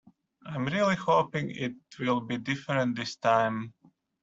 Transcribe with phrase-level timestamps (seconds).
[0.47, 3.71] I'm really hoping it will be different this time.